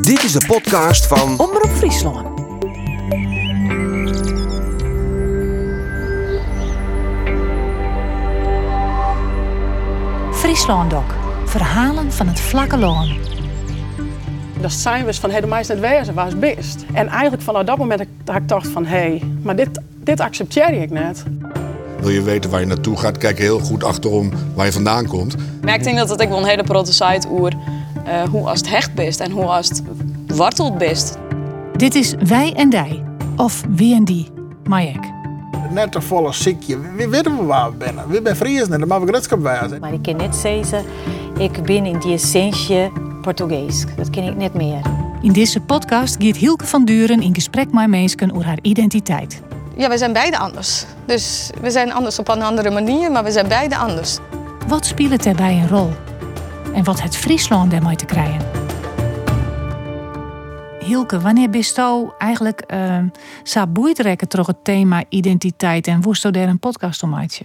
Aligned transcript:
Dit 0.00 0.22
is 0.22 0.32
de 0.32 0.46
podcast 0.46 1.06
van 1.06 1.38
Omroep 1.38 1.70
Friesland. 1.70 2.40
Friesland 10.32 10.90
Doc. 10.90 11.02
Verhalen 11.44 12.12
van 12.12 12.26
het 12.26 12.40
vlakke 12.40 12.76
loon. 12.76 13.16
Dat 14.60 14.72
zijn 14.72 15.04
we 15.04 15.14
van, 15.14 15.30
hey, 15.30 15.40
de 15.40 15.46
meisje 15.46 15.72
net 15.72 15.80
wezen, 15.80 16.14
waar 16.14 16.26
is 16.26 16.38
best? 16.38 16.84
En 16.92 17.08
eigenlijk 17.08 17.42
vanaf 17.42 17.64
dat 17.64 17.78
moment 17.78 18.06
dat 18.24 18.36
ik 18.36 18.48
dacht 18.48 18.68
van, 18.68 18.84
hé, 18.84 18.98
hey, 18.98 19.22
maar 19.42 19.56
dit, 19.56 19.80
dit 19.94 20.20
accepteer 20.20 20.82
ik 20.82 20.90
net. 20.90 21.22
Wil 22.00 22.10
je 22.10 22.22
weten 22.22 22.50
waar 22.50 22.60
je 22.60 22.66
naartoe 22.66 22.96
gaat, 22.96 23.18
kijk 23.18 23.38
heel 23.38 23.58
goed 23.58 23.84
achterom 23.84 24.32
waar 24.54 24.66
je 24.66 24.72
vandaan 24.72 25.06
komt. 25.06 25.36
Ik 25.64 25.82
denk 25.82 25.96
dat 25.96 26.22
ook 26.22 26.28
wel 26.28 26.38
een 26.38 26.44
hele 26.44 26.64
grote 26.64 26.92
site 26.92 27.28
oer 27.30 27.52
uh, 28.06 28.22
hoe 28.22 28.48
als 28.48 28.58
het 28.58 28.68
hecht 28.68 28.94
best 28.94 29.20
en 29.20 29.30
hoe 29.30 29.44
als 29.44 29.68
het 29.68 29.82
wortelt 30.26 30.78
best. 30.78 31.18
Dit 31.76 31.94
is 31.94 32.14
Wij 32.26 32.52
en 32.54 32.70
Dij, 32.70 33.02
of 33.36 33.62
Wie 33.68 33.94
en 33.94 34.04
Die, 34.04 34.28
Majek. 34.64 35.10
Net 35.70 35.94
een 35.94 36.02
volle 36.02 36.32
ziekje. 36.32 36.78
We 36.96 37.08
weten 37.08 37.36
we 37.36 37.44
waar 37.44 37.70
we 37.70 37.84
zijn. 37.84 37.96
We 38.08 38.20
zijn 38.24 38.36
Friesen 38.36 38.72
en 38.72 38.78
dat 38.78 38.88
mag 38.88 39.00
we 39.00 39.06
gretschap 39.06 39.42
wijzen. 39.42 39.80
Maar 39.80 39.92
ik 39.92 40.02
kan 40.02 40.16
net 40.16 40.36
zeggen, 40.36 40.84
ik 41.38 41.62
ben 41.62 41.86
in 41.86 41.98
die 41.98 42.12
essentie 42.12 42.90
Portugees. 43.22 43.84
Dat 43.96 44.10
ken 44.10 44.24
ik 44.24 44.36
net 44.36 44.54
meer. 44.54 44.80
In 45.22 45.32
deze 45.32 45.60
podcast 45.60 46.16
gaat 46.18 46.36
Hielke 46.36 46.66
van 46.66 46.84
Duren 46.84 47.20
in 47.20 47.34
gesprek 47.34 47.72
met 47.72 47.88
mensen 47.88 48.32
over 48.32 48.46
haar 48.46 48.58
identiteit. 48.62 49.42
Ja, 49.76 49.88
we 49.88 49.98
zijn 49.98 50.12
beide 50.12 50.38
anders. 50.38 50.84
Dus 51.06 51.50
we 51.60 51.70
zijn 51.70 51.92
anders 51.92 52.18
op 52.18 52.28
een 52.28 52.42
andere 52.42 52.70
manier, 52.70 53.10
maar 53.10 53.24
we 53.24 53.30
zijn 53.30 53.48
beide 53.48 53.76
anders. 53.76 54.18
Wat 54.68 54.86
speelt 54.86 55.22
daarbij 55.22 55.54
een 55.54 55.68
rol? 55.68 55.90
En 56.74 56.84
wat 56.84 57.02
het 57.02 57.16
Friesland 57.16 57.70
daarmee 57.70 57.96
te 57.96 58.04
krijgen? 58.04 58.46
Hielke, 60.84 61.20
wanneer 61.20 61.50
bist 61.50 61.76
jou 61.76 62.10
eigenlijk 62.18 62.64
uh, 62.72 62.98
zo 63.42 63.64
door 64.30 64.46
het 64.46 64.64
thema 64.64 65.04
identiteit 65.08 65.86
en 65.86 66.00
woest 66.00 66.22
daar 66.30 66.48
een 66.48 66.58
podcast 66.58 67.02
om 67.02 67.14
uitje? 67.14 67.44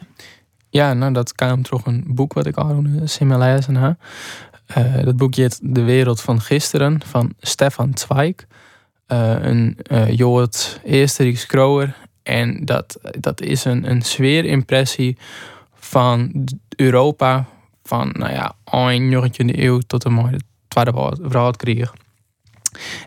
Ja, 0.69 0.94
nou 0.94 1.14
dat 1.14 1.34
kwam 1.34 1.61
toch 1.61 1.86
een 1.86 2.03
boek 2.08 2.34
wat 2.34 2.45
ik 2.45 2.56
al 2.56 2.84
simulaire 3.03 3.61
heb. 3.61 3.95
Uh, 4.78 5.03
dat 5.03 5.17
boek 5.17 5.36
heet 5.36 5.59
De 5.64 5.84
Wereld 5.84 6.22
van 6.22 6.41
Gisteren 6.41 7.02
van 7.06 7.34
Stefan 7.39 7.91
Zweig. 7.94 8.36
Uh, 9.08 9.36
een 9.44 9.78
uh, 9.91 10.12
Jood 10.12 10.80
Eersterijks 10.84 11.45
Kroer. 11.45 11.95
En 12.23 12.66
dat, 12.66 13.00
dat 13.19 13.41
is 13.41 13.66
een, 13.66 13.89
een 13.89 14.02
sfeerimpressie 14.02 15.17
van 15.73 16.45
Europa 16.75 17.45
van, 17.88 18.10
nou 18.14 18.32
ja, 18.32 18.54
eind 18.64 19.14
19e 19.14 19.60
eeuw 19.60 19.80
tot 19.80 20.06
en 20.06 20.14
met 20.14 20.32
de 20.32 20.40
Tweede 20.68 21.18
Wereldkrieg. 21.22 21.94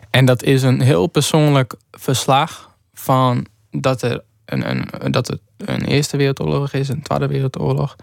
En 0.09 0.25
dat 0.25 0.43
is 0.43 0.63
een 0.63 0.81
heel 0.81 1.07
persoonlijk 1.07 1.73
verslag 1.91 2.75
van 2.93 3.45
dat 3.71 4.01
er 4.01 4.23
een, 4.45 4.69
een, 4.69 5.11
dat 5.11 5.27
het 5.27 5.39
een 5.57 5.81
Eerste 5.81 6.17
Wereldoorlog 6.17 6.73
is, 6.73 6.89
een 6.89 7.01
Tweede 7.01 7.27
Wereldoorlog. 7.27 7.95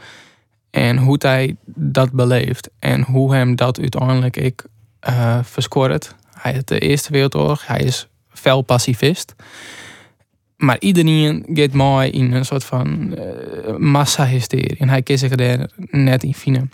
En 0.70 0.96
hoe 0.96 1.16
hij 1.18 1.56
dat 1.74 2.12
beleeft. 2.12 2.70
En 2.78 3.02
hoe 3.02 3.34
hem 3.34 3.56
dat 3.56 3.80
uiteindelijk 3.80 4.36
ik 4.36 4.64
uh, 5.08 5.38
verscoort. 5.42 6.14
Hij 6.32 6.52
heeft 6.52 6.68
de 6.68 6.78
Eerste 6.78 7.12
Wereldoorlog. 7.12 7.66
Hij 7.66 7.80
is 7.80 8.08
fel 8.28 8.62
pacifist. 8.62 9.34
Maar 10.58 10.76
iedereen 10.78 11.46
gaat 11.52 11.72
mooi 11.72 12.10
in 12.10 12.32
een 12.32 12.44
soort 12.44 12.64
van 12.64 13.14
uh, 13.18 13.76
massahysterie. 13.76 14.76
En 14.78 14.88
hij 14.88 15.02
kiest 15.02 15.20
zich 15.20 15.30
er 15.30 15.70
net 15.90 16.22
in 16.22 16.34
vinden. 16.34 16.70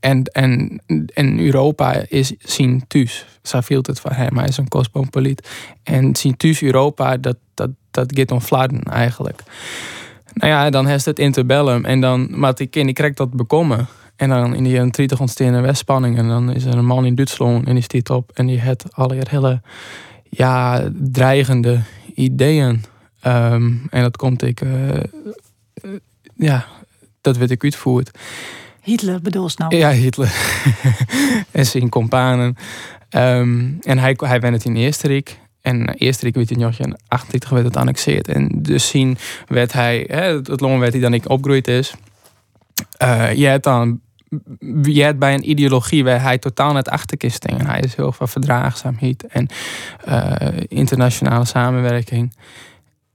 En, 0.00 0.24
en, 0.24 0.82
en 1.14 1.38
Europa 1.38 2.04
is 2.08 2.34
zien 2.38 2.84
thuis. 2.86 3.26
Zo 3.42 3.60
viel 3.60 3.82
het 3.82 4.00
van 4.00 4.12
hem. 4.12 4.38
Hij 4.38 4.48
is 4.48 4.56
een 4.56 4.68
cosmopoliet. 4.68 5.48
En 5.82 6.16
zien 6.16 6.36
thuis 6.36 6.62
Europa, 6.62 7.16
dat, 7.16 7.36
dat, 7.54 7.70
dat 7.90 8.18
gaat 8.18 8.30
om 8.30 8.40
flarden 8.40 8.82
eigenlijk. 8.82 9.42
Nou 10.34 10.52
ja, 10.52 10.70
dan 10.70 10.86
heeft 10.86 11.04
het 11.04 11.18
interbellum. 11.18 11.84
En 11.84 12.00
dan, 12.00 12.38
maar 12.38 12.54
die 12.54 12.66
kind 12.66 12.84
die 12.84 12.94
krijgt 12.94 13.16
dat 13.16 13.30
bekomen. 13.30 13.86
En 14.16 14.28
dan 14.28 14.54
in 14.54 14.64
die 14.64 14.72
jaren 14.72 14.90
30 14.90 15.20
ontstaan 15.20 15.62
westspanning. 15.62 16.18
En 16.18 16.28
dan 16.28 16.52
is 16.52 16.64
er 16.64 16.76
een 16.76 16.86
man 16.86 17.04
in 17.04 17.14
Duitsland 17.14 17.66
en 17.66 17.74
die 17.74 17.82
stiet 17.82 18.10
op. 18.10 18.30
En 18.34 18.46
die 18.46 18.60
heeft 18.60 18.84
alle 18.94 19.16
hele 19.28 19.60
ja, 20.28 20.88
dreigende 20.94 21.80
ideeën. 22.14 22.84
Um, 23.26 23.86
en 23.90 24.02
dat 24.02 24.16
komt 24.16 24.42
ik, 24.42 24.60
uh, 24.60 25.00
ja, 26.34 26.66
dat 27.20 27.36
werd 27.36 27.50
ik 27.50 27.64
uitvoerd. 27.64 28.10
Hitler 28.82 29.20
bedoel 29.20 29.48
je 29.48 29.54
nou? 29.56 29.76
Ja, 29.76 29.90
Hitler. 29.90 30.32
en 31.50 31.66
zijn 31.66 31.88
companen. 31.88 32.56
Um, 33.10 33.78
en 33.80 33.98
hij, 33.98 34.16
hij 34.16 34.40
went 34.40 34.54
het 34.54 34.64
in 34.64 34.76
Eersterijk. 34.76 35.38
En 35.60 35.88
Eersterijk 35.88 36.34
werd 36.34 36.50
in 36.50 36.58
1938 36.58 37.50
werd 37.50 37.64
het 37.64 37.76
annexeerd. 37.76 38.28
En 38.28 38.48
dus 38.56 38.88
zien 38.88 39.18
werd 39.46 39.72
hij, 39.72 40.04
hè, 40.08 40.36
het 40.36 40.60
loon 40.60 40.78
werd 40.78 40.92
hij 40.92 41.00
dan 41.00 41.14
ik 41.14 41.28
opgegroeid 41.28 41.68
is. 41.68 41.94
Uh, 43.02 43.34
je 43.34 43.46
hebt 43.46 43.64
dan 43.64 44.00
je 44.82 45.02
hebt 45.02 45.18
bij 45.18 45.34
een 45.34 45.50
ideologie 45.50 46.04
waar 46.04 46.22
hij 46.22 46.38
totaal 46.38 46.72
net 46.72 46.88
achterkist 46.88 47.44
En 47.44 47.66
hij 47.66 47.80
is 47.80 47.94
heel 47.94 48.12
veel 48.12 48.26
verdraagzaamheid 48.26 49.26
en 49.26 49.48
uh, 50.08 50.34
internationale 50.68 51.44
samenwerking. 51.44 52.34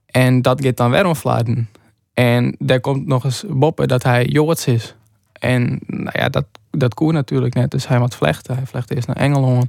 En 0.06 0.42
dat 0.42 0.64
gaat 0.64 0.76
dan 0.76 0.90
weer. 0.90 1.66
En 2.14 2.56
daar 2.58 2.80
komt 2.80 3.06
nog 3.06 3.24
eens 3.24 3.44
boppen 3.48 3.88
dat 3.88 4.02
hij 4.02 4.26
Joods 4.26 4.66
is. 4.66 4.94
En 5.32 5.80
nou 5.86 6.18
ja, 6.18 6.28
dat, 6.28 6.44
dat 6.70 6.94
koer 6.94 7.12
natuurlijk 7.12 7.54
net. 7.54 7.70
Dus 7.70 7.88
hij 7.88 7.98
moet 7.98 8.14
vlechten. 8.14 8.56
Hij 8.56 8.66
vlecht 8.66 8.90
eerst 8.90 9.06
naar 9.06 9.16
Engeland. 9.16 9.66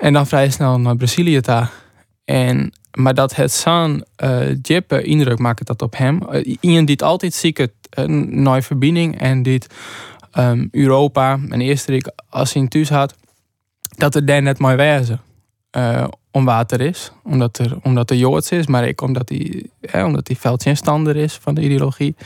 En 0.00 0.12
dan 0.12 0.26
vrij 0.26 0.50
snel 0.50 0.80
naar 0.80 0.96
Brazilië 0.96 1.40
daar. 1.40 1.70
En, 2.24 2.72
maar 2.92 3.14
dat 3.14 3.36
het 3.36 3.52
zo'n 3.52 4.04
uh, 4.24 4.54
jippe 4.62 5.02
indruk 5.02 5.38
maakt 5.38 5.66
dat 5.66 5.82
op 5.82 5.96
hem. 5.96 6.20
Uh, 6.30 6.56
iemand 6.60 6.86
die 6.86 7.02
altijd 7.02 7.34
ziek 7.34 7.56
het 7.56 7.72
een 7.90 8.42
nieuwe 8.42 8.62
verbinding. 8.62 9.20
En 9.20 9.42
dit 9.42 9.66
um, 10.38 10.68
Europa 10.70 11.38
en 11.50 11.60
Eerstrijk 11.60 12.12
als 12.28 12.52
thuis 12.68 12.88
had. 12.88 13.14
Dat 13.96 14.14
het 14.14 14.26
daar 14.26 14.42
net 14.42 14.58
mooi 14.58 14.76
wezen. 14.76 15.20
Uh, 15.76 16.06
om 16.30 16.44
water 16.44 16.80
is. 16.80 17.12
Omdat 17.22 17.58
er, 17.58 17.78
omdat 17.82 18.10
er 18.10 18.16
Joods 18.16 18.50
is. 18.50 18.66
Maar 18.66 18.88
ik 18.88 19.00
omdat 19.00 19.28
hij, 19.28 19.66
ja, 19.80 20.06
omdat 20.06 20.30
veldsinstander 20.38 21.16
is 21.16 21.34
van 21.34 21.54
de 21.54 21.62
ideologie 21.62 22.16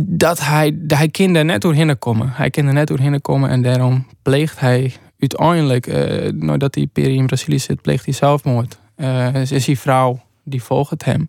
dat 0.00 0.40
hij, 0.40 0.78
hij 0.86 1.08
kan 1.08 1.34
er 1.34 1.44
net 1.44 1.60
doorheen 1.60 1.98
komen. 1.98 2.30
Hij 2.32 2.50
kan 2.50 2.66
er 2.66 2.72
net 2.72 2.86
doorheen 2.86 3.20
komen 3.20 3.50
en 3.50 3.62
daarom 3.62 4.06
pleegt 4.22 4.60
hij 4.60 4.92
uiteindelijk, 5.18 5.86
uh, 5.86 6.30
nadat 6.32 6.74
hij 6.74 6.86
per 6.86 7.08
in 7.08 7.26
Brazilië 7.26 7.58
zit, 7.58 7.82
pleegt 7.82 8.04
hij 8.04 8.14
zelfmoord. 8.14 8.78
Uh, 8.96 9.50
is 9.50 9.64
die 9.64 9.78
vrouw 9.78 10.20
die 10.44 10.62
volgt 10.62 11.04
hem. 11.04 11.28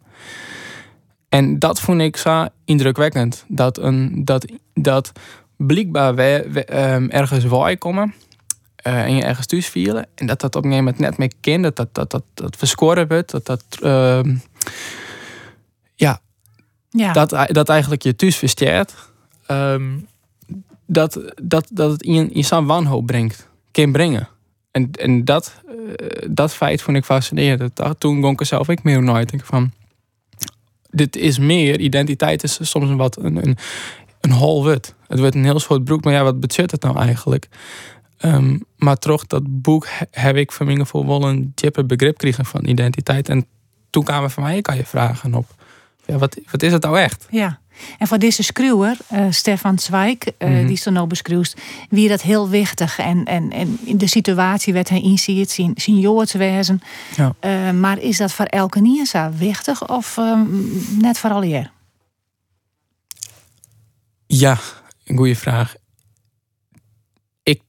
En 1.29 1.59
dat 1.59 1.79
vond 1.79 2.01
ik 2.01 2.17
zo 2.17 2.47
indrukwekkend. 2.65 3.45
Dat, 3.47 3.77
een, 3.77 4.25
dat, 4.25 4.45
dat 4.73 5.11
blijkbaar 5.57 6.15
we, 6.15 6.47
we, 6.51 6.91
um, 6.93 7.09
ergens 7.09 7.45
waai 7.45 7.77
komen. 7.77 8.13
Uh, 8.87 9.03
en 9.03 9.15
je 9.15 9.23
ergens 9.23 9.47
thuis 9.47 9.67
vielen. 9.67 10.07
En 10.15 10.25
dat 10.25 10.41
dat 10.41 10.55
op 10.55 10.63
een 10.63 10.69
gegeven 10.69 10.93
moment 10.93 11.09
net 11.09 11.17
meer 11.17 11.31
kind, 11.39 11.63
dat 11.63 11.75
dat, 11.75 11.93
dat, 11.93 12.11
dat, 12.11 12.23
dat 12.33 12.55
verscoren 12.55 13.07
wordt. 13.07 13.31
Dat 13.31 13.45
dat, 13.45 13.63
uh, 13.81 14.35
ja, 15.95 16.21
ja. 16.89 17.13
Dat, 17.13 17.29
dat 17.47 17.69
eigenlijk 17.69 18.01
je 18.01 18.15
thuis 18.15 18.35
versteert. 18.35 18.93
Um, 19.47 20.07
dat, 20.85 21.19
dat, 21.41 21.67
dat 21.71 21.91
het 21.91 22.01
in, 22.01 22.33
in 22.33 22.43
zo'n 22.43 22.65
wanhoop 22.65 23.05
brengt. 23.05 23.47
Kan 23.71 23.91
brengen. 23.91 24.27
En, 24.71 24.91
en 24.91 25.25
dat, 25.25 25.61
uh, 25.67 25.73
dat 26.29 26.53
feit 26.53 26.81
vond 26.81 26.97
ik 26.97 27.05
fascinerend. 27.05 27.75
Dat, 27.75 27.99
toen 27.99 28.21
gonk 28.21 28.41
ik 28.41 28.47
zelf 28.47 28.67
ik 28.67 28.83
meer 28.83 29.03
nooit. 29.03 29.29
Denk 29.29 29.45
van, 29.45 29.71
dit 30.89 31.15
is 31.15 31.39
meer, 31.39 31.79
identiteit 31.79 32.43
is 32.43 32.59
soms 32.61 32.89
een 32.89 32.97
wat 32.97 33.17
een, 33.17 33.35
een, 33.35 33.57
een 34.21 34.63
wit. 34.63 34.95
Het 35.07 35.19
wordt 35.19 35.35
een 35.35 35.43
heel 35.43 35.59
soort 35.59 35.83
broek, 35.83 36.03
maar 36.03 36.13
ja, 36.13 36.23
wat 36.23 36.39
betekent 36.39 36.71
het 36.71 36.81
nou 36.81 36.97
eigenlijk? 36.97 37.47
Um, 38.25 38.63
maar 38.75 38.97
toch, 38.97 39.27
dat 39.27 39.61
boek 39.61 39.87
heb 40.11 40.35
ik 40.35 40.51
van 40.51 40.65
mijn 40.65 40.77
gevoel 40.77 41.07
wel 41.07 41.23
een 41.23 41.51
dieper 41.55 41.85
begrip 41.85 42.11
gekregen 42.11 42.45
van 42.45 42.65
identiteit. 42.65 43.29
En 43.29 43.45
toen 43.89 44.03
kwamen 44.03 44.31
van 44.31 44.43
mij, 44.43 44.61
kan 44.61 44.75
je 44.75 44.85
vragen 44.85 45.33
op 45.33 45.45
ja, 46.09 46.17
wat, 46.17 46.37
wat 46.51 46.63
is 46.63 46.71
het 46.71 46.81
nou 46.81 46.99
echt? 46.99 47.27
Ja. 47.29 47.59
En 47.97 48.07
voor 48.07 48.19
deze 48.19 48.43
schreeuwer, 48.43 48.97
uh, 49.13 49.25
Stefan 49.29 49.79
Zweig, 49.79 50.17
uh, 50.25 50.49
mm 50.49 50.55
-hmm. 50.55 50.67
die 50.67 50.77
zo 50.77 50.91
nou 50.91 51.07
beschreeuwt, 51.07 51.55
wie 51.89 52.09
dat 52.09 52.21
heel 52.21 52.49
wichtig. 52.49 52.99
En, 52.99 53.25
en, 53.25 53.51
en 53.51 53.79
de 53.97 54.07
situatie 54.07 54.73
werd 54.73 54.89
hij 54.89 55.01
inziet, 55.01 55.51
zien, 55.51 55.71
zien 55.75 55.99
Joods 55.99 56.33
wezen. 56.33 56.81
Ja. 57.15 57.35
Uh, 57.41 57.79
maar 57.79 57.99
is 57.99 58.17
dat 58.17 58.31
voor 58.31 58.45
elke 58.45 58.79
niet 58.79 59.07
zo 59.07 59.31
wichtig 59.37 59.89
of 59.89 60.19
net 60.99 61.17
vooral 61.17 61.41
hier? 61.41 61.71
Ja, 64.27 64.57
een 65.05 65.17
goede 65.17 65.35
vraag. 65.35 65.75
Ik 67.43 67.61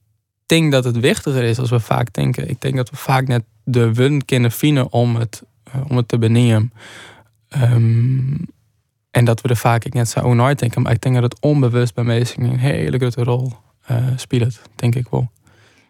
denk 0.45 0.71
dat 0.71 0.83
het 0.83 0.99
wichtiger 0.99 1.43
is 1.43 1.59
als 1.59 1.69
we 1.69 1.79
vaak 1.79 2.13
denken. 2.13 2.49
Ik 2.49 2.61
denk 2.61 2.75
dat 2.75 2.89
we 2.89 2.95
vaak 2.95 3.27
net 3.27 3.43
de 3.63 3.93
wun 3.93 4.25
kunnen 4.25 4.51
vinden 4.51 4.91
om 4.91 5.15
het, 5.15 5.43
om 5.87 5.97
het 5.97 6.07
te 6.07 6.17
benemen. 6.17 6.73
Um, 7.57 8.47
en 9.11 9.25
dat 9.25 9.41
we 9.41 9.49
er 9.49 9.55
vaak 9.55 9.83
ik 9.83 9.93
net 9.93 10.09
zo 10.09 10.33
nooit 10.33 10.59
denken. 10.59 10.81
Maar 10.81 10.91
ik 10.91 11.01
denk 11.01 11.15
dat 11.15 11.23
het 11.23 11.39
onbewust 11.39 11.93
bij 11.93 12.03
mensen 12.03 12.43
een 12.43 12.57
hele 12.59 12.97
grote 12.97 13.23
rol 13.23 13.53
uh, 13.91 13.97
speelt, 14.15 14.61
denk 14.75 14.95
ik 14.95 15.07
wel. 15.09 15.31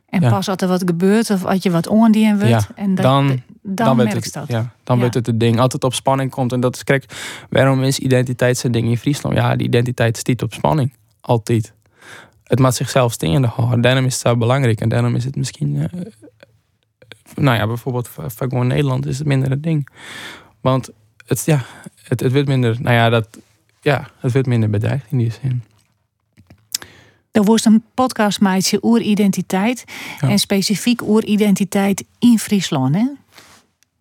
En 0.09 0.21
Ja. 0.21 0.29
pas 0.29 0.49
als 0.49 0.61
er 0.61 0.67
wat 0.67 0.83
gebeurt 0.85 1.29
of 1.29 1.45
als 1.45 1.63
je 1.63 1.71
wat 1.71 1.89
oordien 1.89 2.33
wordt. 2.39 2.49
Ja, 2.49 2.67
en 2.75 2.95
dat, 2.95 3.03
dan- 3.05 3.27
dan, 3.61 3.85
dan 3.85 3.95
merk 3.95 4.13
het, 4.13 4.25
je 4.25 4.31
dat. 4.31 4.47
Ja, 4.47 4.73
dan 4.83 4.99
wordt 4.99 5.13
het 5.13 5.25
het 5.25 5.39
ding. 5.39 5.59
Altijd 5.59 5.83
op 5.83 5.93
spanning 5.93 6.31
komt. 6.31 6.51
En 6.51 6.59
dat 6.59 6.75
is, 6.75 6.83
kijk, 6.83 7.05
waarom 7.49 7.83
is 7.83 7.99
identiteit 7.99 8.57
zijn 8.57 8.71
ding 8.71 8.87
in 8.87 8.97
Friesland? 8.97 9.35
Ja, 9.35 9.55
die 9.55 9.67
identiteit 9.67 10.17
stiet 10.17 10.41
op 10.41 10.53
spanning. 10.53 10.93
Altijd. 11.21 11.73
Het 12.43 12.59
maakt 12.59 12.75
zichzelf 12.75 13.11
staande 13.13 13.47
houden. 13.47 13.81
Daarom 13.81 14.05
is 14.05 14.13
het 14.13 14.21
zo 14.21 14.37
belangrijk. 14.37 14.81
En 14.81 14.89
daarom 14.89 15.15
is 15.15 15.23
het 15.25 15.35
misschien... 15.35 15.77
eh, 15.77 16.01
nou 17.35 17.57
ja, 17.57 17.67
bijvoorbeeld 17.67 18.07
voor, 18.07 18.31
voor 18.31 18.49
gewoon 18.49 18.67
Nederland 18.67 19.05
is 19.05 19.17
het 19.17 19.27
minder 19.27 19.51
een 19.51 19.61
ding. 19.61 19.87
Want 20.61 20.89
het, 21.31 21.45
ja, 21.45 21.65
het, 22.03 22.19
het 22.19 22.31
wordt 22.31 22.47
minder... 22.47 22.77
Nou 22.81 22.95
ja, 22.95 23.09
dat, 23.09 23.27
ja, 23.81 24.09
het 24.19 24.31
wordt 24.31 24.47
minder 24.47 24.69
bedreigd 24.69 25.05
in 25.09 25.17
die 25.17 25.31
zin. 25.41 25.63
Er 27.31 27.43
wordt 27.43 27.65
een 27.65 27.83
podcast 27.93 28.39
maatje 28.39 28.79
oeridentiteit. 28.81 29.83
Ja. 30.19 30.29
En 30.29 30.39
specifiek 30.39 31.01
oeridentiteit 31.01 32.03
in 32.19 32.39
Friesland. 32.39 32.95
Hè? 32.95 33.07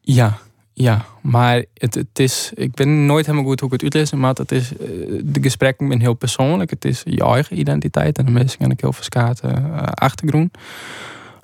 Ja, 0.00 0.38
ja. 0.72 1.04
Maar 1.20 1.64
het, 1.74 1.94
het 1.94 2.18
is... 2.18 2.50
Ik 2.54 2.74
ben 2.74 3.06
nooit 3.06 3.26
helemaal 3.26 3.46
goed 3.46 3.60
hoe 3.60 3.68
ik 3.68 3.80
het 3.80 3.82
uitlees. 3.82 4.20
Maar 4.20 4.34
het 4.34 4.52
is... 4.52 4.76
eh, 4.76 4.86
De 5.24 5.42
gesprekken 5.42 5.86
zijn 5.86 6.00
heel 6.00 6.14
persoonlijk. 6.14 6.70
Het 6.70 6.84
is 6.84 7.02
je 7.04 7.24
eigen 7.24 7.58
identiteit. 7.58 8.18
En 8.18 8.24
de 8.24 8.30
mensen 8.30 8.58
hebben 8.58 8.78
heel 8.80 8.92
verskaat 8.92 9.40
uh, 9.44 9.82
achtergrond. 9.82 10.58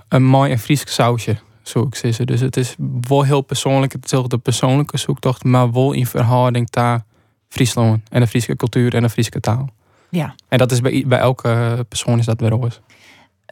Een 0.09 0.25
mooi 0.25 0.51
en 0.51 0.59
Fries 0.59 0.83
sausje, 0.95 1.37
zo 1.69 1.83
ik 1.83 1.95
zeggen. 1.95 2.27
Dus 2.27 2.41
het 2.41 2.57
is 2.57 2.75
wel 3.01 3.23
heel 3.23 3.41
persoonlijk. 3.41 3.93
Het 3.93 4.13
is 4.13 4.23
de 4.27 4.39
persoonlijke 4.39 4.99
zoektocht. 4.99 5.45
Maar 5.45 5.73
wel 5.73 5.93
in 5.93 6.07
verhouding 6.07 6.69
naar 6.71 7.05
Friesland. 7.49 8.01
En 8.11 8.21
de 8.21 8.27
Friese 8.27 8.57
cultuur 8.57 8.95
en 8.95 9.03
de 9.03 9.09
Friese 9.09 9.41
taal. 9.41 9.69
Ja. 10.09 10.35
En 10.49 10.59
dat 10.59 10.73
is 10.73 10.81
bij, 10.81 11.05
bij 11.07 11.19
elke 11.19 11.85
persoon 11.89 12.19
is 12.19 12.25
dat 12.27 12.41
weer 12.41 12.53
anders. 12.53 12.81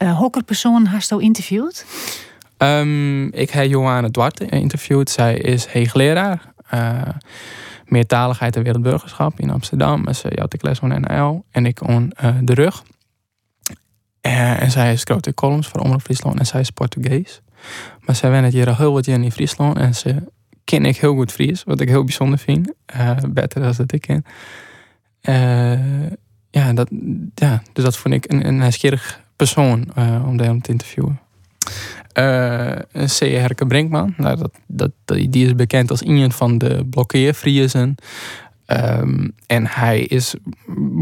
Uh, 0.02 0.18
hokkerpersoon 0.18 0.86
hast 0.86 1.10
je 1.10 1.20
interviewd? 1.20 1.86
Um, 2.58 3.32
ik 3.32 3.50
heb 3.50 3.66
Johanna 3.66 4.08
Duarte 4.08 4.48
geïnterviewd. 4.48 5.10
Zij 5.10 5.36
is 5.36 5.66
hoogleraar. 5.72 6.52
Uh, 6.74 7.02
meertaligheid 7.84 8.56
en 8.56 8.62
wereldburgerschap 8.62 9.40
in 9.40 9.50
Amsterdam. 9.50 10.06
En 10.06 10.14
ze 10.14 10.32
had 10.34 10.54
ik 10.54 10.62
les 10.62 10.78
van 10.78 11.00
NL. 11.00 11.44
En 11.50 11.66
ik 11.66 11.88
on 11.88 12.12
uh, 12.24 12.34
de 12.40 12.54
rug. 12.54 12.82
Uh, 14.26 14.62
en 14.62 14.70
zij 14.70 14.96
schreef 14.96 15.26
in 15.26 15.34
columns 15.34 15.68
voor 15.68 15.80
Omroep 15.80 16.02
Friesland. 16.02 16.38
En 16.38 16.46
zij 16.46 16.60
is 16.60 16.70
Portugees. 16.70 17.42
Maar 18.00 18.14
zij 18.14 18.30
woont 18.30 18.52
hier 18.52 18.68
al 18.68 18.76
heel 18.76 18.92
wat 18.92 19.06
jaar 19.06 19.20
in 19.20 19.32
Friesland. 19.32 19.78
En 19.78 19.94
ze 19.94 20.14
ken 20.64 20.84
ik 20.84 20.96
heel 20.96 21.14
goed 21.14 21.32
Fries. 21.32 21.64
Wat 21.64 21.80
ik 21.80 21.88
heel 21.88 22.04
bijzonder 22.04 22.38
vind. 22.38 22.72
Uh, 22.96 23.16
beter 23.28 23.60
dan 23.60 23.74
dat 23.76 23.92
ik 23.92 24.00
ken. 24.00 24.24
Uh, 25.22 26.10
ja, 26.50 26.72
dat, 26.72 26.88
ja, 27.34 27.62
dus 27.72 27.84
dat 27.84 27.96
vond 27.96 28.14
ik 28.14 28.32
een, 28.32 28.46
een 28.46 28.58
nieuwsgierig 28.58 29.20
persoon 29.36 29.88
uh, 29.98 30.24
om 30.26 30.36
daarom 30.36 30.62
te 30.62 30.70
interviewen. 30.70 31.18
C. 32.92 33.18
Herke 33.18 33.66
Brinkman, 33.66 34.14
nou, 34.16 34.36
dat, 34.36 34.50
dat, 34.66 34.90
die 35.06 35.46
is 35.46 35.54
bekend 35.54 35.90
als 35.90 36.02
iemand 36.02 36.34
van 36.34 36.58
de 36.58 36.86
blokkeervriezen. 36.90 37.94
Um, 38.66 39.34
en 39.46 39.66
hij 39.66 40.00
is 40.00 40.34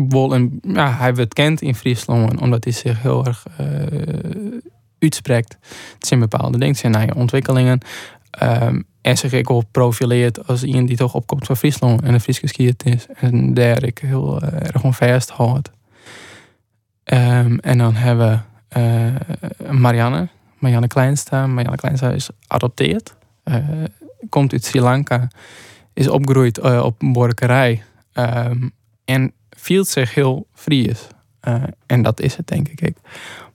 wel 0.08 0.34
een, 0.34 0.62
hij 0.74 1.14
wordt 1.14 1.34
kend 1.34 1.62
in 1.62 1.74
Friesland 1.74 2.40
omdat 2.40 2.64
hij 2.64 2.72
zich 2.72 3.02
heel 3.02 3.26
erg 3.26 3.46
uitspreekt. 5.02 5.56
Het 5.94 6.06
zijn 6.06 6.20
bepaalde 6.20 6.58
dingen, 6.58 6.74
het 6.74 6.78
zijn 6.78 7.14
ontwikkelingen. 7.14 7.80
Um, 8.42 8.84
en 9.00 9.18
zich 9.18 9.34
ook 9.34 9.48
wel 9.48 9.64
profileert 9.70 10.46
als 10.46 10.62
iemand 10.62 10.88
die 10.88 10.96
toch 10.96 11.14
opkomt 11.14 11.46
van 11.46 11.56
Friesland 11.56 12.02
en 12.02 12.14
een 12.14 12.20
Friese 12.20 12.46
skiert 12.46 12.84
is. 12.86 13.06
En 13.14 13.54
daar 13.54 13.82
ik 13.82 13.98
heel 13.98 14.42
uh, 14.42 14.52
erg 14.52 14.84
om 14.84 14.92
vast 14.92 15.30
houd. 15.30 15.70
Um, 17.04 17.58
en 17.58 17.78
dan 17.78 17.94
hebben 17.94 18.44
we 18.68 18.80
uh, 18.80 19.70
Marianne, 19.70 20.28
Marianne 20.58 20.86
Kleinstra. 20.86 21.46
Marianne 21.46 21.76
Kleinstra 21.76 22.10
is 22.10 22.28
adopteerd. 22.46 23.14
Uh, 23.44 23.56
komt 24.28 24.52
uit 24.52 24.64
Sri 24.64 24.80
Lanka. 24.80 25.28
Is 25.92 26.08
opgegroeid 26.08 26.60
op 26.60 27.02
een 27.02 27.12
borkerij. 27.12 27.82
Um, 28.14 28.72
en 29.04 29.32
viel 29.50 29.84
zich 29.84 30.14
heel 30.14 30.46
Fries. 30.52 31.06
Uh, 31.48 31.62
en 31.86 32.02
dat 32.02 32.20
is 32.20 32.36
het 32.36 32.46
denk 32.46 32.68
ik. 32.68 32.96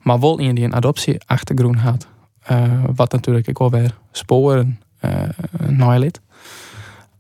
Maar 0.01 0.19
wel 0.19 0.39
in 0.39 0.56
die 0.56 0.63
een 0.63 0.75
adoptieachtergrond 0.75 1.78
had. 1.78 2.07
Uh, 2.51 2.84
wat 2.95 3.12
natuurlijk 3.12 3.48
ik 3.48 3.57
wel 3.57 3.69
weer 3.69 3.98
sporen 4.12 4.80
uh, 5.01 5.22
naailid. 5.68 6.22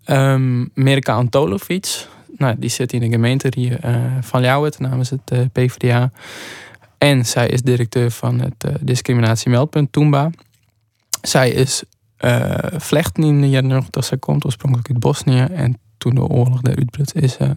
Um, 0.05 0.69
Merika 0.73 1.13
Antolovic. 1.13 2.07
Nou, 2.37 2.55
die 2.59 2.69
zit 2.69 2.93
in 2.93 2.99
de 2.99 3.09
gemeente 3.09 3.51
hier 3.55 3.85
uh, 3.85 3.95
van 4.21 4.41
Ljouwert 4.41 4.79
namens 4.79 5.09
het 5.09 5.51
PvdA. 5.51 6.11
En 6.97 7.25
zij 7.25 7.47
is 7.47 7.61
directeur 7.61 8.11
van 8.11 8.39
het 8.39 8.65
uh, 8.65 8.75
discriminatiemeldpunt 8.81 9.91
Toomba. 9.91 10.29
Zij 11.21 11.49
is 11.49 11.83
vlechten 12.77 13.23
in 13.23 13.41
de 13.41 13.49
jaren 13.49 13.67
90. 13.67 14.03
Zij 14.03 14.17
komt 14.17 14.45
oorspronkelijk 14.45 14.89
uit 14.89 14.99
Bosnië. 14.99 15.41
En 15.41 15.79
toen 15.97 16.15
de 16.15 16.21
oorlog 16.21 16.61
daar 16.61 16.75
uitbreid 16.75 17.15
is 17.15 17.37
uh, 17.37 17.49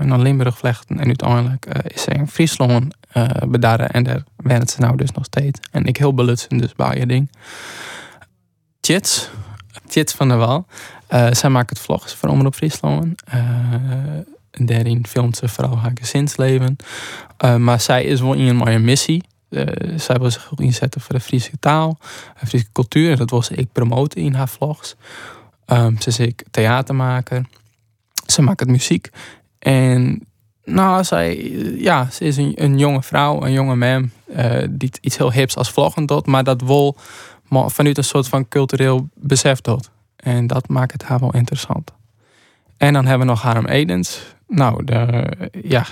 naar 0.00 0.18
Limburg 0.18 0.58
vlechten. 0.58 0.98
En 0.98 1.06
uiteindelijk 1.06 1.66
uh, 1.66 1.74
is 1.84 2.02
ze 2.02 2.10
in 2.10 2.28
Friesland 2.28 2.94
uh, 3.14 3.28
bedaren. 3.48 3.90
En 3.90 4.02
daar 4.02 4.22
werkt 4.36 4.70
ze 4.70 4.80
nou 4.80 4.96
dus 4.96 5.10
nog 5.10 5.24
steeds. 5.24 5.60
En 5.70 5.84
ik 5.84 5.96
heel 5.96 6.14
belutsen 6.14 6.58
dus 6.58 6.74
bij 6.74 6.98
je 6.98 7.06
ding. 7.06 7.30
Tjits. 8.80 9.30
Tjits 9.88 10.14
van 10.14 10.28
der 10.28 10.36
Wal. 10.36 10.66
Zij 11.30 11.48
maakt 11.48 11.70
het 11.70 11.78
vlogs 11.78 12.14
voor 12.14 12.28
Omroep 12.28 12.54
Friesland. 12.54 13.22
Daarin 14.50 15.06
filmt 15.06 15.36
ze 15.36 15.48
vooral 15.48 15.78
haar 15.78 15.92
gezinsleven. 15.94 16.76
Maar 17.58 17.80
zij 17.80 18.04
is 18.04 18.20
wel 18.20 18.32
in 18.32 18.60
een 18.60 18.84
missie. 18.84 19.24
Uh, 19.50 19.64
zij 19.96 20.16
wil 20.16 20.30
zich 20.30 20.52
ook 20.52 20.60
inzetten 20.60 21.00
voor 21.00 21.14
de 21.14 21.20
Friese 21.20 21.58
taal, 21.60 21.98
de 22.40 22.46
Friese 22.46 22.66
cultuur. 22.72 23.20
En 23.20 23.26
dat 23.26 23.44
ze 23.44 23.54
ik 23.54 23.72
promoten 23.72 24.20
in 24.20 24.34
haar 24.34 24.48
vlogs. 24.48 24.96
Um, 25.66 26.00
ze 26.00 26.08
is 26.08 26.18
ik 26.18 26.44
theater 26.50 26.94
maken. 26.94 27.48
Ze 28.26 28.42
maakt 28.42 28.60
het 28.60 28.68
muziek. 28.68 29.10
En 29.58 30.26
nou, 30.64 31.04
zij, 31.04 31.36
ja, 31.78 32.08
ze 32.10 32.24
is 32.24 32.36
een, 32.36 32.52
een 32.54 32.78
jonge 32.78 33.02
vrouw, 33.02 33.42
een 33.42 33.52
jonge 33.52 33.76
man. 33.76 34.10
Uh, 34.36 34.62
die 34.70 34.90
iets 35.00 35.16
heel 35.16 35.32
hips 35.32 35.56
als 35.56 35.70
vloggen 35.70 36.06
doet. 36.06 36.26
Maar 36.26 36.44
dat 36.44 36.62
wel 36.62 36.96
vanuit 37.48 37.98
een 37.98 38.04
soort 38.04 38.28
van 38.28 38.48
cultureel 38.48 39.08
besef 39.14 39.60
doet. 39.60 39.90
En 40.16 40.46
dat 40.46 40.68
maakt 40.68 40.92
het 40.92 41.02
haar 41.02 41.18
wel 41.18 41.34
interessant. 41.34 41.92
En 42.76 42.92
dan 42.92 43.06
hebben 43.06 43.26
we 43.26 43.32
nog 43.32 43.42
Harm 43.42 43.66
Edens. 43.66 44.20
Nou, 44.48 44.84
de, 44.84 45.26
ja, 45.62 45.86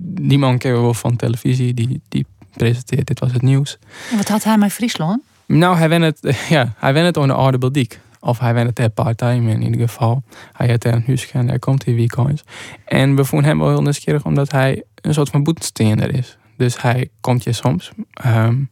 die 0.00 0.38
man 0.38 0.58
kennen 0.58 0.80
we 0.80 0.84
wel 0.84 0.94
van 0.94 1.16
televisie. 1.16 1.74
Die, 1.74 2.00
die 2.08 2.26
presenteert 2.52 3.06
Dit 3.06 3.20
Was 3.20 3.32
Het 3.32 3.42
Nieuws. 3.42 3.78
En 4.10 4.16
wat 4.16 4.28
had 4.28 4.44
hij 4.44 4.58
met 4.58 4.72
Friesland? 4.72 5.22
Nou, 5.46 5.76
hij 5.76 5.88
wen 5.88 6.02
het, 6.02 6.36
ja, 6.48 6.74
hij 6.76 6.92
wen 6.92 7.04
het 7.04 7.16
onder 7.16 7.36
Audible 7.36 7.70
Diek. 7.70 8.00
Of 8.20 8.38
hij 8.38 8.72
ter 8.72 8.88
part-time 8.88 9.50
in 9.50 9.62
ieder 9.62 9.80
geval. 9.80 10.22
Hij 10.52 10.76
er 10.78 10.94
een 10.94 11.04
huis 11.06 11.30
en 11.30 11.46
daar 11.46 11.58
komt 11.58 11.84
hij 11.84 11.94
weekends. 11.94 12.42
En 12.84 13.16
we 13.16 13.24
vonden 13.24 13.48
hem 13.48 13.58
wel 13.58 13.68
heel 13.68 13.82
nieuwsgierig 13.82 14.24
omdat 14.24 14.50
hij 14.50 14.82
een 15.00 15.14
soort 15.14 15.30
van 15.30 15.42
boetesteender 15.42 16.14
is. 16.14 16.38
Dus 16.56 16.82
hij 16.82 17.10
komt 17.20 17.44
je 17.44 17.52
soms. 17.52 17.90
Um, 18.26 18.70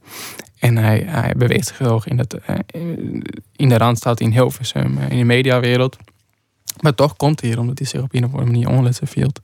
en 0.59 0.77
hij, 0.77 1.03
hij 1.07 1.35
beweegt 1.37 1.67
zich 1.67 1.79
heel 1.79 2.03
in, 2.05 2.19
het, 2.19 2.37
uh, 2.51 2.57
in 3.57 3.69
de 3.69 3.77
randstad 3.77 4.21
in 4.21 4.33
Hilversum, 4.33 4.99
uh, 4.99 5.11
in 5.11 5.19
de 5.19 5.25
mediawereld. 5.25 5.97
Maar 6.81 6.95
toch 6.95 7.17
komt 7.17 7.41
hij 7.41 7.51
hier 7.51 7.59
omdat 7.59 7.79
hij 7.79 7.87
zich 7.87 8.03
op 8.03 8.15
een 8.15 8.25
of 8.25 8.31
andere 8.31 8.51
manier 8.51 8.69
onlessen 8.69 9.07
vielt. 9.07 9.41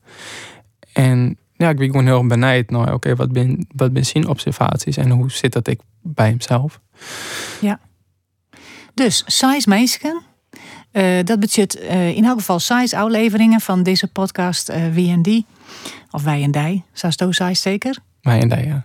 En 0.92 1.38
ja, 1.56 1.68
ik 1.68 1.76
ben 1.76 1.86
gewoon 1.86 2.06
heel 2.06 2.26
benijd 2.26 2.70
naar, 2.70 2.94
oké, 2.94 3.16
wat 3.16 3.32
ben, 3.32 3.66
wat 3.74 3.92
ben 3.92 4.28
observaties 4.28 4.96
en 4.96 5.10
hoe 5.10 5.30
zit 5.30 5.52
dat 5.52 5.68
ik 5.68 5.80
bij 6.00 6.28
hemzelf? 6.28 6.80
Ja. 7.60 7.80
Dus, 8.94 9.22
size 9.26 9.68
meisken. 9.68 10.22
Uh, 10.92 11.24
dat 11.24 11.40
betekent 11.40 11.80
uh, 11.80 12.16
in 12.16 12.24
elk 12.24 12.38
geval 12.38 12.58
size 12.58 12.96
afleveringen 12.96 13.60
van 13.60 13.82
deze 13.82 14.08
podcast 14.08 14.70
uh, 14.70 14.76
Wie 14.92 15.10
en 15.10 15.22
Die. 15.22 15.46
Of 16.10 16.22
Wij 16.22 16.42
en 16.42 16.50
Dij, 16.50 16.82
Sasto 16.92 17.32
size 17.32 17.60
zeker? 17.60 17.98
Wij 18.20 18.40
en 18.40 18.48
Dij, 18.48 18.64
ja. 18.64 18.84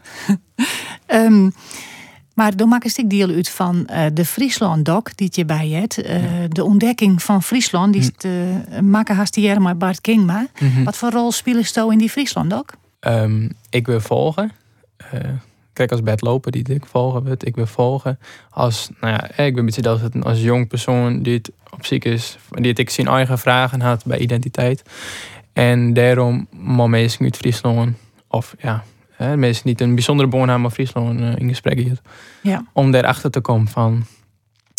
um, 1.25 1.53
maar 2.35 2.55
dan 2.55 2.69
maak 2.69 2.83
ik 2.83 3.09
deel 3.09 3.29
uit 3.29 3.49
van 3.49 3.89
de 4.13 4.25
Friesland 4.25 4.85
doc 4.85 5.03
die 5.15 5.29
je 5.31 5.45
bij 5.45 5.67
hebt. 5.67 5.95
Ja. 5.95 6.47
De 6.47 6.63
ontdekking 6.63 7.23
van 7.23 7.43
Friesland, 7.43 7.93
die 7.93 8.11
mm. 8.23 8.31
uh, 8.31 8.79
maken 8.79 9.15
haast 9.15 9.57
maar 9.59 9.77
Bart 9.77 10.01
Kingma. 10.01 10.47
Mm 10.59 10.69
-hmm. 10.69 10.83
Wat 10.83 10.97
voor 10.97 11.11
rol 11.11 11.31
spelen 11.31 11.65
ze 11.65 11.87
in 11.91 11.97
die 11.97 12.09
Friesland 12.09 12.49
doc? 12.49 12.65
Um, 12.99 13.51
ik 13.69 13.85
wil 13.85 14.01
volgen. 14.01 14.51
Kijk, 15.77 15.91
als 15.91 16.03
Bert 16.03 16.21
Lopen 16.21 16.51
die 16.51 16.73
ik 16.73 16.85
volgen 16.85 17.23
wil, 17.23 17.35
ik 17.39 17.55
wil 17.55 17.65
volgen. 17.65 18.19
Als, 18.49 18.89
nou 18.99 19.13
ja, 19.13 19.23
ik 19.23 19.35
ben 19.35 19.57
een 19.57 19.65
beetje 19.65 19.89
als, 19.89 20.01
het, 20.01 20.23
als 20.23 20.41
jong 20.41 20.67
persoon 20.67 21.21
die 21.21 21.33
het 21.33 21.51
op 21.69 21.85
ziek 21.85 22.05
is, 22.05 22.37
die 22.49 22.69
het 22.69 22.79
ik 22.79 22.89
zijn 22.89 23.07
eigen 23.07 23.39
vragen 23.39 23.81
had 23.81 24.05
bij 24.05 24.17
identiteit. 24.17 24.83
En 25.53 25.93
daarom 25.93 26.47
maar 26.51 26.89
mensen 26.89 27.23
uit 27.23 27.37
Friesland, 27.37 27.97
of 28.27 28.55
ja, 28.59 28.83
Hè, 29.17 29.37
mensen 29.37 29.67
niet 29.67 29.81
een 29.81 29.95
bijzondere 29.95 30.29
boonnaam 30.29 30.65
of 30.65 30.73
Friesland 30.73 31.19
uh, 31.19 31.35
in 31.35 31.47
gesprek 31.47 31.79
hier. 31.79 32.01
Ja. 32.41 32.65
Om 32.73 32.91
daarachter 32.91 33.31
te 33.31 33.41
komen 33.41 33.67
van, 33.67 34.05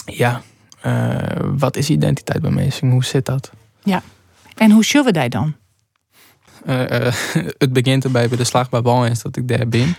ja, 0.05 0.43
uh, 0.87 1.17
wat 1.57 1.76
is 1.76 1.90
identiteit 1.90 2.40
bij 2.40 2.50
mensen? 2.50 2.90
Hoe 2.90 3.05
zit 3.05 3.26
dat? 3.26 3.50
Ja. 3.83 4.02
En 4.57 4.71
hoe 4.71 4.85
zullen 4.85 5.07
we 5.07 5.12
dat 5.12 5.31
dan? 5.31 5.55
Uh, 6.67 6.77
het 7.59 7.73
begint 7.73 8.05
erbij 8.05 8.29
bij 8.29 8.37
de 8.37 8.45
slag 8.45 8.69
bij 8.69 8.83
Balens 8.83 9.23
dat 9.23 9.37
ik 9.37 9.49
daar 9.49 9.69
ben. 9.69 9.97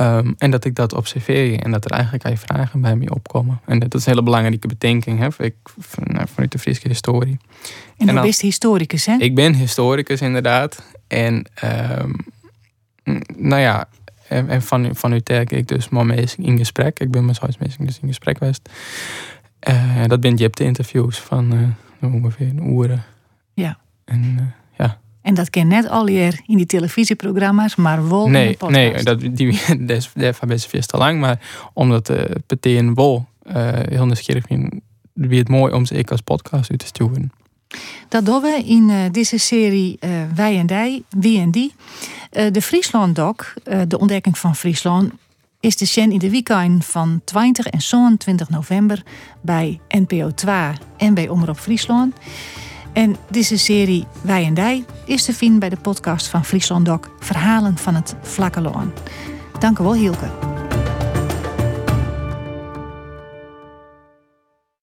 Um, 0.00 0.34
en 0.38 0.50
dat 0.50 0.64
ik 0.64 0.74
dat 0.74 0.92
observeer 0.92 1.60
en 1.60 1.70
dat 1.70 1.84
er 1.84 1.90
eigenlijk 1.90 2.24
al 2.24 2.36
vragen 2.36 2.80
bij 2.80 2.96
me 2.96 3.14
opkomen. 3.14 3.60
En 3.66 3.78
dat 3.78 3.94
is 3.94 4.06
een 4.06 4.10
hele 4.10 4.24
belangrijke 4.24 4.66
bedenking 4.66 5.18
hè, 5.18 5.44
ik, 5.44 5.54
vanuit 5.78 6.52
de 6.52 6.58
Friese 6.58 6.88
historie. 6.88 7.38
En, 7.98 8.08
en 8.08 8.26
je 8.26 8.34
historicus, 8.40 9.06
hè? 9.06 9.16
Ik 9.18 9.34
ben 9.34 9.54
historicus, 9.54 10.20
inderdaad. 10.20 10.82
En 11.06 11.46
um, 11.98 12.16
nou 13.36 13.60
ja, 13.60 13.88
en, 14.28 14.48
en 14.48 14.62
van, 14.62 14.96
van 14.96 15.12
u 15.12 15.20
terg 15.20 15.48
ik 15.48 15.68
dus 15.68 15.88
maar 15.88 16.06
mee 16.06 16.28
in 16.36 16.58
gesprek. 16.58 17.00
Ik 17.00 17.10
ben 17.10 17.24
met 17.24 17.40
mensen 17.58 17.86
dus 17.86 17.98
in 18.02 18.08
gesprek 18.08 18.38
geweest. 18.38 18.68
Uh, 19.68 20.04
dat 20.06 20.20
ben 20.20 20.36
je 20.36 20.46
op 20.46 20.56
de 20.56 20.64
interviews 20.64 21.18
van 21.18 21.54
uh, 22.00 22.14
ongeveer 22.14 22.48
een 22.48 22.78
uren. 22.78 23.04
Ja. 23.54 23.78
En 24.04 24.22
uh. 24.22 24.59
En 25.30 25.36
dat 25.36 25.50
ken 25.50 25.66
net 25.66 25.88
al 25.88 26.06
hier 26.06 26.40
in 26.46 26.56
die 26.56 26.66
televisieprogramma's, 26.66 27.76
maar 27.76 28.08
wel 28.08 28.28
nee, 28.28 28.44
in 28.44 28.50
de 28.50 28.56
podcast. 28.56 28.94
Nee, 28.94 29.02
dat, 29.02 29.36
die, 29.36 29.60
is 29.96 30.10
daarvan 30.14 30.48
best 30.48 30.66
veel 30.66 30.80
te 30.80 30.96
lang. 30.96 31.20
Maar 31.20 31.40
omdat 31.72 32.06
de 32.06 32.36
partij 32.46 32.92
wel 32.94 33.26
heel 33.88 34.06
nieuwsgierig 34.06 34.44
vind, 34.46 34.74
wie 35.12 35.38
het 35.38 35.48
mooi 35.48 35.72
om 35.72 35.84
ze 35.84 35.94
ik 35.94 36.10
als 36.10 36.20
podcast 36.20 36.70
uit 36.70 36.78
te 36.78 36.86
sturen. 36.86 37.32
Dat 38.08 38.26
doen 38.26 38.40
we 38.40 38.62
in 38.66 38.88
uh, 38.88 38.98
deze 39.12 39.38
serie 39.38 39.98
uh, 40.00 40.10
Wij 40.34 40.58
en 40.58 40.66
Dij, 40.66 41.02
Wie 41.08 41.40
en 41.40 41.50
Die. 41.50 41.72
Uh, 42.32 42.52
de 42.52 42.62
Friesland 42.62 43.16
Doc, 43.16 43.36
de 43.88 43.98
ontdekking 43.98 44.38
van 44.38 44.56
Friesland, 44.56 45.12
is 45.60 45.76
de 45.76 45.86
Sjen 45.86 46.12
in 46.12 46.18
de 46.18 46.30
weekend 46.30 46.84
van 46.84 47.20
20 47.24 47.66
en 47.66 47.80
27 47.80 48.48
november 48.48 49.02
bij 49.42 49.80
NPO 49.88 50.30
2 50.34 50.54
en 50.96 51.14
bij 51.14 51.28
Omroep 51.28 51.58
Friesland. 51.58 52.14
En 52.92 53.16
deze 53.30 53.58
serie 53.58 54.06
Wij 54.22 54.44
en 54.44 54.54
Dij 54.54 54.84
is 55.04 55.24
te 55.24 55.32
vinden 55.32 55.58
bij 55.58 55.68
de 55.68 55.76
podcast 55.76 56.26
van 56.26 56.44
Friesland 56.44 56.88
Verhalen 57.18 57.76
van 57.78 57.94
het 57.94 58.14
Vlakke 58.22 58.60
Loon. 58.60 58.92
Dank 59.58 59.78
u 59.78 59.82
wel, 59.82 59.94
Hielke. 59.94 60.49